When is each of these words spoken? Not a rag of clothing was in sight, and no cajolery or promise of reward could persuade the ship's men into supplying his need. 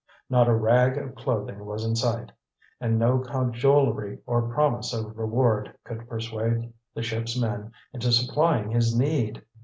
Not 0.31 0.47
a 0.47 0.55
rag 0.55 0.97
of 0.97 1.13
clothing 1.13 1.63
was 1.63 1.85
in 1.85 1.95
sight, 1.95 2.31
and 2.79 2.97
no 2.97 3.19
cajolery 3.19 4.17
or 4.25 4.51
promise 4.51 4.93
of 4.93 5.15
reward 5.15 5.77
could 5.83 6.09
persuade 6.09 6.73
the 6.95 7.03
ship's 7.03 7.39
men 7.39 7.71
into 7.93 8.11
supplying 8.11 8.71
his 8.71 8.97
need. 8.97 9.43